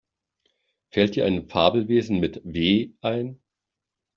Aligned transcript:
Fällt 0.89 1.15
dir 1.15 1.27
ein 1.27 1.47
Fabelwesen 1.47 2.19
mit 2.19 2.41
W 2.43 2.89
ein? 3.01 3.39